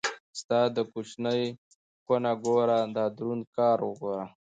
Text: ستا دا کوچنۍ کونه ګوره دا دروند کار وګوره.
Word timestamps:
ستا 0.39 0.59
دا 0.75 0.83
کوچنۍ 0.91 1.43
کونه 2.05 2.31
ګوره 2.43 2.79
دا 2.95 3.05
دروند 3.17 3.45
کار 3.57 3.77
وګوره. 3.83 4.25